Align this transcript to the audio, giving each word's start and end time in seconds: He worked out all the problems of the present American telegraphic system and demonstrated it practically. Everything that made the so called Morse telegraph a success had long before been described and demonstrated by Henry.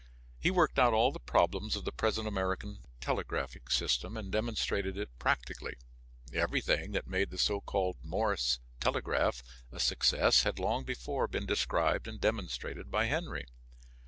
He 0.39 0.49
worked 0.49 0.79
out 0.79 0.95
all 0.95 1.11
the 1.11 1.19
problems 1.19 1.75
of 1.75 1.85
the 1.85 1.91
present 1.91 2.27
American 2.27 2.79
telegraphic 2.99 3.69
system 3.69 4.17
and 4.17 4.31
demonstrated 4.31 4.97
it 4.97 5.15
practically. 5.19 5.75
Everything 6.33 6.91
that 6.93 7.05
made 7.05 7.29
the 7.29 7.37
so 7.37 7.61
called 7.61 7.97
Morse 8.01 8.57
telegraph 8.79 9.43
a 9.71 9.79
success 9.79 10.41
had 10.41 10.57
long 10.57 10.85
before 10.85 11.27
been 11.27 11.45
described 11.45 12.07
and 12.07 12.19
demonstrated 12.19 12.89
by 12.89 13.05
Henry. 13.05 13.45